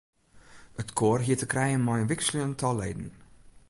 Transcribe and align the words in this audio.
It 0.81 0.89
koar 0.97 1.19
hie 1.23 1.37
te 1.39 1.47
krijen 1.51 1.85
mei 1.85 1.99
in 2.01 2.09
wikseljend 2.11 2.55
tal 2.59 2.75
leden. 2.81 3.09